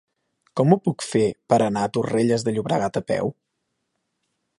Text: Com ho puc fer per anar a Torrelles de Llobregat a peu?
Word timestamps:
Com 0.59 0.71
ho 0.71 0.77
puc 0.87 1.03
fer 1.07 1.21
per 1.53 1.59
anar 1.65 1.83
a 1.87 1.91
Torrelles 1.97 2.47
de 2.47 2.55
Llobregat 2.55 2.99
a 3.03 3.05
peu? 3.13 3.31